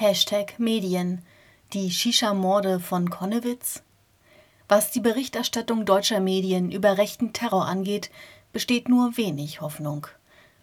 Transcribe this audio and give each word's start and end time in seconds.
Hashtag 0.00 0.60
Medien. 0.60 1.22
Die 1.72 1.90
Shisha-Morde 1.90 2.78
von 2.78 3.10
Konnewitz? 3.10 3.82
Was 4.68 4.92
die 4.92 5.00
Berichterstattung 5.00 5.86
deutscher 5.86 6.20
Medien 6.20 6.70
über 6.70 6.98
rechten 6.98 7.32
Terror 7.32 7.66
angeht, 7.66 8.12
besteht 8.52 8.88
nur 8.88 9.16
wenig 9.16 9.60
Hoffnung. 9.60 10.06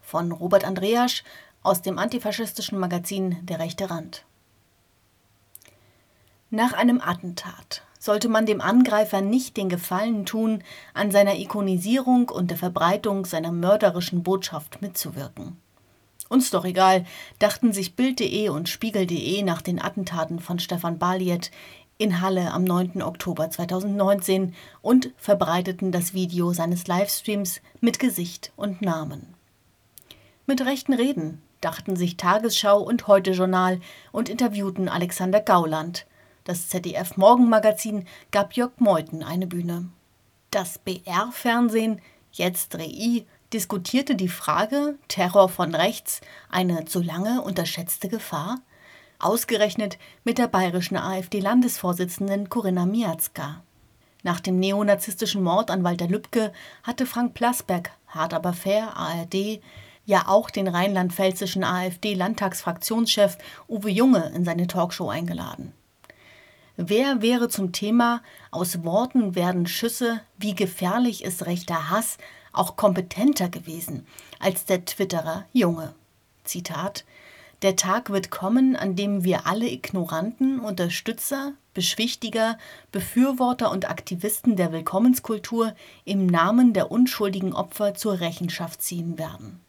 Von 0.02 0.32
Robert 0.32 0.64
Andreasch 0.64 1.26
aus 1.64 1.82
dem 1.82 2.00
antifaschistischen 2.00 2.80
Magazin 2.80 3.36
Der 3.42 3.60
rechte 3.60 3.90
Rand. 3.90 4.24
Nach 6.50 6.72
einem 6.72 7.02
Attentat 7.02 7.82
sollte 8.00 8.30
man 8.30 8.46
dem 8.46 8.62
Angreifer 8.62 9.20
nicht 9.20 9.58
den 9.58 9.68
Gefallen 9.68 10.26
tun, 10.26 10.64
an 10.94 11.12
seiner 11.12 11.36
Ikonisierung 11.36 12.30
und 12.30 12.52
der 12.52 12.58
Verbreitung 12.58 13.26
seiner 13.26 13.52
mörderischen 13.52 14.24
Botschaft 14.24 14.82
mitzuwirken. 14.82 15.58
Uns 16.28 16.50
doch 16.50 16.66
egal, 16.66 17.06
dachten 17.40 17.72
sich 17.72 17.96
Bild.de 17.96 18.50
und 18.50 18.68
Spiegel.de 18.68 19.44
nach 19.44 19.62
den 19.62 19.82
Attentaten 19.82 20.40
von 20.40 20.60
Stefan 20.60 20.98
Baliet 20.98 21.52
in 21.98 22.20
Halle 22.20 22.52
am 22.52 22.64
9. 22.64 23.02
Oktober 23.02 23.50
2019 23.50 24.54
und 24.82 25.12
verbreiteten 25.18 25.92
das 25.92 26.14
Video 26.14 26.52
seines 26.52 26.88
Livestreams 26.88 27.62
mit 27.80 28.00
Gesicht 28.00 28.52
und 28.56 28.82
Namen. 28.82 29.34
Mit 30.46 30.66
rechten 30.66 30.94
Reden 30.94 31.42
dachten 31.62 31.96
sich 31.96 32.18
Tagesschau 32.18 32.82
und 32.82 33.08
Heute 33.08 33.32
Journal 33.32 33.80
und 34.12 34.30
interviewten 34.30 34.90
Alexander 34.90 35.42
Gauland. 35.42 36.06
Das 36.44 36.70
ZDF 36.70 37.18
Morgenmagazin 37.18 38.06
gab 38.32 38.54
Jörg 38.54 38.74
Meuthen 38.78 39.24
eine 39.24 39.48
Bühne. 39.48 39.90
Das 40.52 40.78
BR-Fernsehen, 40.80 42.02
jetzt 42.32 42.76
REI, 42.76 43.26
diskutierte 43.56 44.16
die 44.16 44.28
Frage 44.28 44.98
Terror 45.08 45.48
von 45.48 45.74
rechts 45.74 46.20
eine 46.50 46.84
zu 46.84 47.02
lange 47.02 47.42
unterschätzte 47.42 48.10
Gefahr? 48.10 48.60
Ausgerechnet 49.18 49.98
mit 50.26 50.38
der 50.38 50.50
bayerischen 50.50 50.98
AfD-Landesvorsitzenden 50.98 52.50
Corinna 52.50 52.86
Miazga. 52.86 53.64
Nach 54.24 54.42
dem 54.42 54.60
neonazistischen 54.60 55.42
Mord 55.42 55.72
an 55.72 55.86
Walter 55.86 56.10
Lübcke 56.10 56.52
hatte 56.84 57.06
Frank 57.06 57.34
Plasberg, 57.34 57.92
hart 58.08 58.34
aber 58.34 58.52
fair, 58.52 58.98
ARD, 58.98 59.62
ja 60.04 60.28
auch 60.28 60.50
den 60.50 60.68
rheinland-pfälzischen 60.68 61.64
AfD-Landtagsfraktionschef 61.64 63.38
Uwe 63.70 63.90
Junge 63.90 64.34
in 64.36 64.44
seine 64.44 64.68
Talkshow 64.68 65.08
eingeladen. 65.08 65.72
Wer 66.76 67.22
wäre 67.22 67.48
zum 67.48 67.72
Thema 67.72 68.22
Aus 68.52 68.84
Worten 68.84 69.34
werden 69.34 69.66
Schüsse, 69.66 70.20
wie 70.38 70.56
gefährlich 70.56 71.24
ist 71.24 71.46
rechter 71.46 71.90
Hass 71.90 72.18
auch 72.58 72.76
kompetenter 72.76 73.50
gewesen 73.50 74.06
als 74.40 74.66
der 74.66 74.86
Twitterer 74.86 75.46
Junge? 75.54 75.94
Zitat 76.44 77.06
der 77.62 77.76
Tag 77.76 78.10
wird 78.10 78.32
kommen, 78.32 78.76
an 78.76 78.96
dem 78.96 79.24
wir 79.24 79.48
alle 79.48 79.68
Ignoranten, 79.68 80.60
Unterstützer, 80.60 81.54
Beschwichtiger, 81.74 82.58
Befürworter 82.92 83.72
und 83.72 83.90
Aktivisten 83.90 84.56
der 84.56 84.72
Willkommenskultur 84.72 85.74
im 86.04 86.28
Namen 86.28 86.74
der 86.74 86.92
unschuldigen 86.92 87.54
Opfer 87.54 87.96
zur 87.96 88.20
Rechenschaft 88.20 88.82
ziehen 88.82 89.18
werden. 89.18 89.62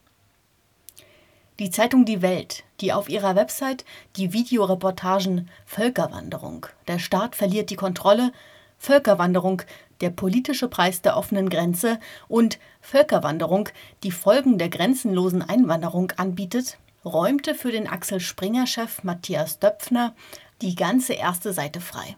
Die 1.58 1.70
Zeitung 1.70 2.04
Die 2.04 2.20
Welt, 2.20 2.64
die 2.82 2.92
auf 2.92 3.08
ihrer 3.08 3.34
Website 3.34 3.84
die 4.16 4.32
Videoreportagen 4.32 5.48
Völkerwanderung, 5.64 6.66
der 6.88 6.98
Staat 6.98 7.34
verliert 7.34 7.70
die 7.70 7.76
Kontrolle, 7.76 8.32
Völkerwanderung, 8.78 9.62
der 10.00 10.10
politische 10.10 10.68
Preis 10.68 11.02
der 11.02 11.16
offenen 11.16 11.48
Grenze 11.48 11.98
und 12.28 12.58
Völkerwanderung, 12.80 13.68
die 14.02 14.10
Folgen 14.10 14.58
der 14.58 14.68
grenzenlosen 14.68 15.42
Einwanderung 15.42 16.12
anbietet, 16.16 16.78
räumte 17.04 17.54
für 17.54 17.72
den 17.72 17.88
Axel 17.88 18.20
Springer-Chef 18.20 19.04
Matthias 19.04 19.58
Döpfner 19.58 20.14
die 20.62 20.74
ganze 20.74 21.14
erste 21.14 21.52
Seite 21.52 21.80
frei. 21.80 22.16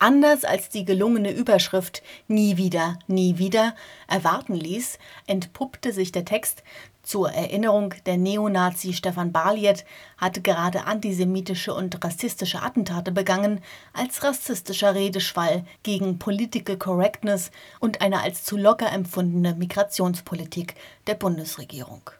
Anders 0.00 0.44
als 0.44 0.68
die 0.68 0.84
gelungene 0.84 1.32
Überschrift 1.32 2.02
Nie 2.28 2.56
wieder, 2.56 2.98
nie 3.08 3.38
wieder 3.38 3.74
erwarten 4.06 4.54
ließ, 4.54 4.98
entpuppte 5.26 5.92
sich 5.92 6.12
der 6.12 6.24
Text 6.24 6.62
zur 7.02 7.32
Erinnerung, 7.32 7.94
der 8.04 8.18
Neonazi 8.18 8.92
Stefan 8.92 9.32
Baliet 9.32 9.86
hatte 10.18 10.42
gerade 10.42 10.84
antisemitische 10.84 11.72
und 11.72 12.04
rassistische 12.04 12.62
Attentate 12.62 13.12
begangen, 13.12 13.60
als 13.94 14.22
rassistischer 14.22 14.94
Redeschwall 14.94 15.64
gegen 15.82 16.18
Political 16.18 16.76
Correctness 16.76 17.50
und 17.80 18.02
eine 18.02 18.20
als 18.20 18.44
zu 18.44 18.58
locker 18.58 18.92
empfundene 18.92 19.54
Migrationspolitik 19.54 20.74
der 21.06 21.14
Bundesregierung. 21.14 22.10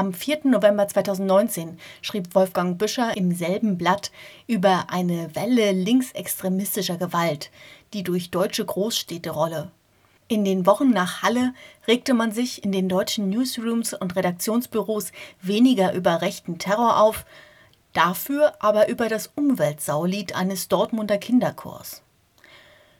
Am 0.00 0.14
4. 0.14 0.42
November 0.44 0.86
2019 0.86 1.76
schrieb 2.02 2.32
Wolfgang 2.36 2.78
Büscher 2.78 3.16
im 3.16 3.34
selben 3.34 3.76
Blatt 3.76 4.12
über 4.46 4.90
eine 4.90 5.34
Welle 5.34 5.72
linksextremistischer 5.72 6.96
Gewalt, 6.96 7.50
die 7.92 8.04
durch 8.04 8.30
deutsche 8.30 8.64
Großstädte 8.64 9.30
rolle. 9.30 9.72
In 10.28 10.44
den 10.44 10.66
Wochen 10.66 10.90
nach 10.90 11.22
Halle 11.22 11.52
regte 11.88 12.14
man 12.14 12.30
sich 12.30 12.62
in 12.62 12.70
den 12.70 12.88
deutschen 12.88 13.28
Newsrooms 13.28 13.92
und 13.92 14.14
Redaktionsbüros 14.14 15.10
weniger 15.42 15.92
über 15.92 16.22
rechten 16.22 16.60
Terror 16.60 17.02
auf, 17.02 17.26
dafür 17.92 18.52
aber 18.60 18.88
über 18.88 19.08
das 19.08 19.32
Umweltsaulied 19.34 20.36
eines 20.36 20.68
Dortmunder 20.68 21.18
Kinderchors. 21.18 22.02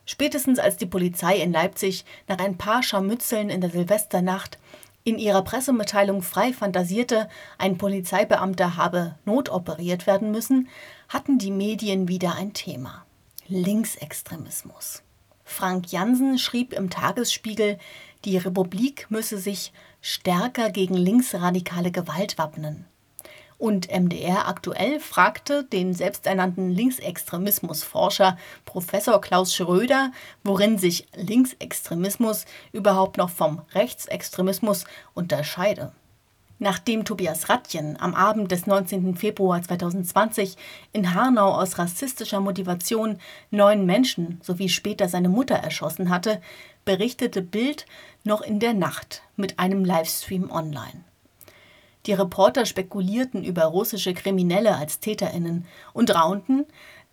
Spätestens 0.05 0.59
als 0.59 0.79
die 0.79 0.87
Polizei 0.87 1.37
in 1.37 1.53
Leipzig 1.53 2.05
nach 2.27 2.39
ein 2.39 2.59
paar 2.59 2.83
Scharmützeln 2.83 3.51
in 3.51 3.61
der 3.61 3.71
Silvesternacht 3.71 4.59
in 5.05 5.19
ihrer 5.19 5.43
Pressemitteilung 5.43 6.23
frei 6.23 6.53
fantasierte, 6.53 7.29
ein 7.57 7.79
Polizeibeamter 7.79 8.77
habe 8.77 9.17
notoperiert 9.25 10.07
werden 10.07 10.31
müssen, 10.31 10.69
hatten 11.09 11.39
die 11.39 11.51
Medien 11.51 12.09
wieder 12.09 12.35
ein 12.35 12.53
Thema. 12.53 13.07
Linksextremismus. 13.47 15.03
Frank 15.45 15.91
Jansen 15.91 16.39
schrieb 16.39 16.75
im 16.75 16.91
Tagesspiegel, 16.91 17.79
die 18.25 18.37
Republik 18.37 19.07
müsse 19.09 19.39
sich 19.39 19.73
stärker 20.03 20.71
gegen 20.71 20.95
linksradikale 20.95 21.91
Gewalt 21.91 22.37
wappnen. 22.37 22.85
Und 23.59 23.91
MDR 23.91 24.47
aktuell 24.47 25.01
fragte 25.01 25.65
den 25.65 25.93
selbsternannten 25.93 26.71
Linksextremismusforscher 26.71 28.39
Professor 28.65 29.21
Klaus 29.21 29.53
Schröder, 29.53 30.13
worin 30.45 30.79
sich 30.79 31.09
Linksextremismus 31.17 32.45
überhaupt 32.73 33.17
noch 33.17 33.31
vom 33.31 33.63
Rechtsextremismus 33.75 34.85
unterscheide. 35.13 35.93
Nachdem 36.61 37.05
Tobias 37.05 37.49
Ratjen 37.49 37.97
am 38.01 38.15
Abend 38.15 38.51
des 38.51 38.67
19. 38.67 39.17
Februar 39.17 39.63
2020 39.63 40.57
in 40.93 41.15
Hanau 41.15 41.53
aus 41.53 41.79
rassistischer 41.79 42.41
Motivation 42.41 43.19
neun 43.51 43.87
Menschen 43.87 44.41
sowie 44.43 44.69
später 44.69 45.09
seine 45.09 45.29
Mutter 45.29 45.57
erschossen 45.57 46.11
hatte, 46.11 46.41
berichtete 46.85 47.43
Bild 47.43 47.87
noch 48.25 48.41
in 48.41 48.59
der 48.61 48.75
Nacht 48.75 49.23
mit 49.37 49.59
einem 49.59 49.85
Livestream 49.85 50.51
online. 50.51 51.05
Die 52.09 52.15
Reporter 52.15 52.65
spekulierten 52.65 53.45
über 53.45 53.65
russische 53.65 54.15
Kriminelle 54.15 54.77
als 54.77 54.99
Täterinnen 54.99 55.67
und 55.93 56.15
raunten, 56.15 56.65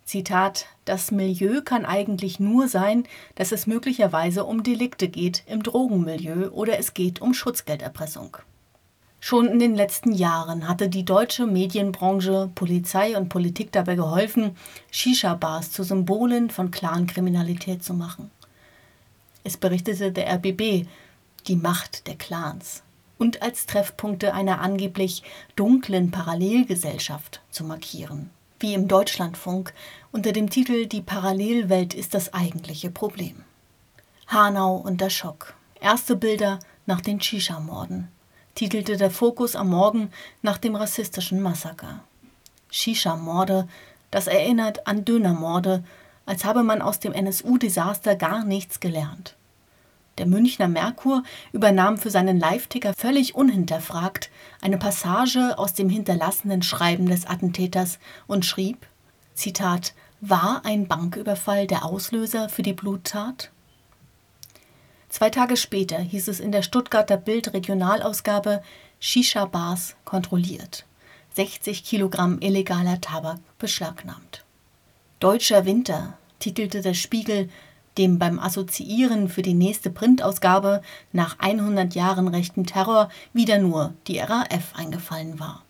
Zitat, 0.06 0.68
das 0.86 1.10
Milieu 1.10 1.60
kann 1.60 1.84
eigentlich 1.84 2.40
nur 2.40 2.66
sein, 2.66 3.04
dass 3.34 3.52
es 3.52 3.66
möglicherweise 3.66 4.44
um 4.44 4.62
Delikte 4.62 5.08
geht 5.08 5.42
im 5.48 5.62
Drogenmilieu 5.62 6.48
oder 6.50 6.78
es 6.78 6.94
geht 6.94 7.20
um 7.20 7.34
Schutzgelderpressung. 7.34 8.38
Schon 9.20 9.48
in 9.48 9.58
den 9.58 9.74
letzten 9.74 10.12
Jahren 10.12 10.66
hatte 10.66 10.88
die 10.88 11.04
deutsche 11.04 11.46
Medienbranche, 11.46 12.50
Polizei 12.54 13.18
und 13.18 13.28
Politik 13.28 13.72
dabei 13.72 13.96
geholfen, 13.96 14.56
Shisha-Bars 14.90 15.72
zu 15.72 15.82
Symbolen 15.82 16.48
von 16.48 16.70
Clankriminalität 16.70 17.84
zu 17.84 17.92
machen. 17.92 18.30
Es 19.44 19.58
berichtete 19.58 20.10
der 20.10 20.32
RBB, 20.36 20.86
die 21.48 21.56
Macht 21.56 22.06
der 22.06 22.14
Clans 22.14 22.82
und 23.18 23.42
als 23.42 23.66
Treffpunkte 23.66 24.34
einer 24.34 24.60
angeblich 24.60 25.22
dunklen 25.54 26.10
Parallelgesellschaft 26.10 27.40
zu 27.50 27.64
markieren. 27.64 28.30
Wie 28.58 28.74
im 28.74 28.88
Deutschlandfunk 28.88 29.74
unter 30.12 30.32
dem 30.32 30.48
Titel 30.48 30.86
Die 30.86 31.02
Parallelwelt 31.02 31.94
ist 31.94 32.14
das 32.14 32.32
eigentliche 32.32 32.90
Problem. 32.90 33.44
Hanau 34.26 34.76
und 34.76 35.00
der 35.00 35.10
Schock. 35.10 35.54
Erste 35.80 36.16
Bilder 36.16 36.58
nach 36.86 37.00
den 37.00 37.20
Shisha-Morden, 37.20 38.08
titelte 38.54 38.96
der 38.96 39.10
Fokus 39.10 39.56
am 39.56 39.68
Morgen 39.68 40.10
nach 40.42 40.58
dem 40.58 40.74
rassistischen 40.74 41.42
Massaker. 41.42 42.02
Shisha-Morde, 42.70 43.68
das 44.10 44.26
erinnert 44.26 44.86
an 44.86 45.04
Dönermorde, 45.04 45.84
als 46.24 46.44
habe 46.44 46.62
man 46.62 46.82
aus 46.82 46.98
dem 46.98 47.12
NSU-Desaster 47.12 48.16
gar 48.16 48.44
nichts 48.44 48.80
gelernt. 48.80 49.35
Der 50.18 50.26
Münchner 50.26 50.68
Merkur 50.68 51.22
übernahm 51.52 51.98
für 51.98 52.10
seinen 52.10 52.38
Live-Ticker 52.40 52.94
völlig 52.96 53.34
unhinterfragt 53.34 54.30
eine 54.62 54.78
Passage 54.78 55.58
aus 55.58 55.74
dem 55.74 55.90
hinterlassenen 55.90 56.62
Schreiben 56.62 57.06
des 57.06 57.26
Attentäters 57.26 57.98
und 58.26 58.46
schrieb: 58.46 58.86
Zitat: 59.34 59.94
War 60.20 60.62
ein 60.64 60.88
Banküberfall 60.88 61.66
der 61.66 61.84
Auslöser 61.84 62.48
für 62.48 62.62
die 62.62 62.72
Bluttat? 62.72 63.50
Zwei 65.10 65.30
Tage 65.30 65.56
später 65.56 65.98
hieß 65.98 66.28
es 66.28 66.40
in 66.40 66.52
der 66.52 66.62
Stuttgarter 66.62 67.16
Bild 67.16 67.52
Regionalausgabe 67.52 68.62
Shisha-Bars 69.00 69.96
kontrolliert. 70.04 70.84
60 71.34 71.84
Kilogramm 71.84 72.38
illegaler 72.40 73.00
Tabak 73.00 73.40
beschlagnahmt. 73.58 74.44
Deutscher 75.20 75.64
Winter 75.66 76.18
titelte 76.38 76.80
der 76.80 76.94
Spiegel, 76.94 77.50
dem 77.98 78.18
beim 78.18 78.38
Assoziieren 78.38 79.28
für 79.28 79.42
die 79.42 79.54
nächste 79.54 79.90
Printausgabe 79.90 80.82
nach 81.12 81.38
100 81.38 81.94
Jahren 81.94 82.28
rechten 82.28 82.66
Terror 82.66 83.08
wieder 83.32 83.58
nur 83.58 83.94
die 84.06 84.18
RAF 84.18 84.74
eingefallen 84.74 85.40
war. 85.40 85.62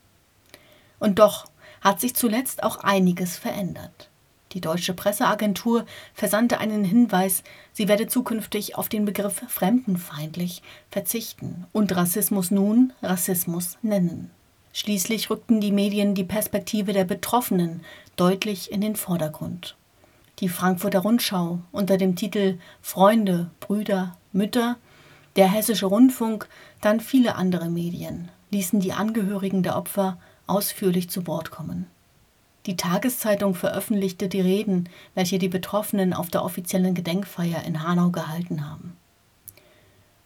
Und 0.99 1.19
doch 1.19 1.47
hat 1.81 2.01
sich 2.01 2.15
zuletzt 2.15 2.63
auch 2.63 2.79
einiges 2.79 3.37
verändert. 3.37 4.09
Die 4.53 4.61
deutsche 4.61 4.95
Presseagentur 4.95 5.85
versandte 6.15 6.59
einen 6.59 6.85
Hinweis, 6.85 7.43
sie 7.73 7.89
werde 7.89 8.07
zukünftig 8.07 8.77
auf 8.77 8.89
den 8.89 9.05
Begriff 9.05 9.43
fremdenfeindlich 9.49 10.63
verzichten 10.91 11.67
und 11.73 11.95
Rassismus 11.95 12.51
nun 12.51 12.93
Rassismus 13.03 13.77
nennen. 13.83 14.31
Schließlich 14.73 15.31
rückten 15.31 15.61
die 15.61 15.73
Medien 15.73 16.15
die 16.15 16.25
Perspektive 16.25 16.93
der 16.93 17.05
Betroffenen 17.05 17.83
deutlich 18.17 18.71
in 18.71 18.81
den 18.81 18.97
Vordergrund. 18.97 19.77
Die 20.41 20.49
Frankfurter 20.49 20.99
Rundschau 20.99 21.61
unter 21.73 21.97
dem 21.97 22.15
Titel 22.15 22.59
Freunde, 22.83 23.51
Brüder, 23.61 24.19
Mütter, 24.33 24.77
der 25.37 25.51
Hessische 25.51 25.87
Rundfunk, 25.87 26.49
dann 26.81 27.01
viele 27.01 27.37
andere 27.37 27.69
Medien 27.71 28.31
ließen 28.51 28.81
die 28.81 28.93
Angehörigen 28.93 29.63
der 29.63 29.77
Opfer 29.77 30.19
ausführlich 30.47 31.11
zu 31.11 31.27
Wort 31.27 31.51
kommen. 31.51 31.87
Die 32.67 32.77
Tageszeitung 32.77 33.55
veröffentlichte 33.55 34.29
die 34.29 34.41
Reden, 34.41 34.89
welche 35.15 35.39
die 35.39 35.49
Betroffenen 35.49 36.13
auf 36.13 36.31
der 36.31 36.45
offiziellen 36.45 36.95
Gedenkfeier 36.95 37.63
in 37.65 37.83
Hanau 37.83 38.11
gehalten 38.11 38.69
haben. 38.69 38.97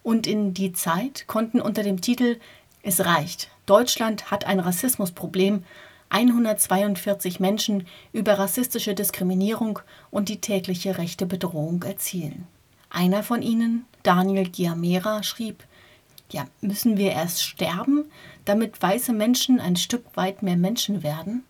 Und 0.02 0.26
in 0.26 0.54
Die 0.54 0.72
Zeit 0.72 1.26
konnten 1.26 1.60
unter 1.60 1.82
dem 1.82 2.00
Titel 2.00 2.38
Es 2.82 3.04
reicht, 3.04 3.50
Deutschland 3.66 4.30
hat 4.30 4.46
ein 4.46 4.58
Rassismusproblem 4.58 5.64
142 6.10 7.40
Menschen 7.40 7.86
über 8.12 8.38
rassistische 8.38 8.94
Diskriminierung 8.94 9.78
und 10.10 10.28
die 10.28 10.40
tägliche 10.40 10.98
rechte 10.98 11.24
Bedrohung 11.24 11.82
erzählen. 11.84 12.46
Einer 12.90 13.22
von 13.22 13.42
ihnen, 13.42 13.86
Daniel 14.02 14.48
Giamera, 14.48 15.22
schrieb, 15.22 15.64
ja, 16.32 16.46
müssen 16.60 16.96
wir 16.96 17.12
erst 17.12 17.42
sterben, 17.42 18.04
damit 18.44 18.80
weiße 18.82 19.12
Menschen 19.12 19.60
ein 19.60 19.76
Stück 19.76 20.04
weit 20.16 20.42
mehr 20.42 20.56
Menschen 20.56 21.02
werden? 21.02 21.44